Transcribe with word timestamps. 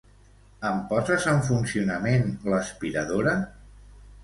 Em 0.69 0.79
poses 0.93 1.27
en 1.33 1.43
funcionament 1.51 2.27
l'aspiradora? 2.55 3.39